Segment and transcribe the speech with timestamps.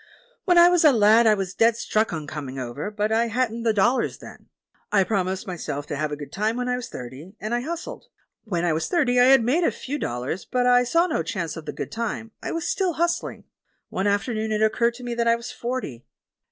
[0.45, 3.61] When I was a lad I was dead stuck on coming over, but I hadn't
[3.61, 4.47] the dollars then.
[4.91, 8.05] I promised myself to have a good time when I was thirty, and I hustled.
[8.43, 11.55] When I was thirty I had made a few dollars, but I saw no chance
[11.55, 13.43] of the good time— I was still hustling.
[13.89, 16.03] One afternoon it occurred to me that I was forty.